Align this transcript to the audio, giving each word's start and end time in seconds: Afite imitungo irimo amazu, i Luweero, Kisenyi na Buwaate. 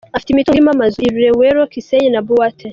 Afite 0.15 0.29
imitungo 0.31 0.55
irimo 0.57 0.71
amazu, 0.73 0.97
i 1.01 1.11
Luweero, 1.13 1.61
Kisenyi 1.73 2.09
na 2.11 2.21
Buwaate. 2.25 2.67